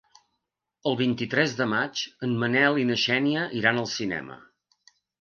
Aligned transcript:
El 0.91 0.97
vint-i-tres 1.01 1.53
de 1.59 1.69
maig 1.75 2.03
en 2.29 2.35
Manel 2.45 2.83
i 2.85 2.89
na 2.95 3.01
Xènia 3.05 3.47
iran 3.63 3.83
al 3.85 3.91
cinema. 3.97 4.45